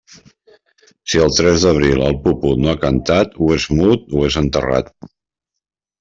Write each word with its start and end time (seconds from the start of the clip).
Si 1.11 1.19
el 1.25 1.33
tres 1.39 1.65
d'abril 1.65 1.99
el 2.05 2.17
puput 2.23 2.63
no 2.63 2.71
ha 2.73 2.79
cantat, 2.85 3.35
o 3.47 3.49
és 3.57 3.67
mut 3.81 4.09
o 4.21 4.25
és 4.31 4.39
enterrat. 4.41 4.89